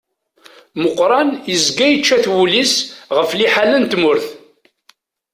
Muqran 0.81 1.29
yezga 1.51 1.87
yečča-t 1.89 2.25
wul-is 2.33 2.73
ɣef 3.15 3.29
liḥala 3.33 3.77
n 3.81 3.85
tmurt. 3.91 4.27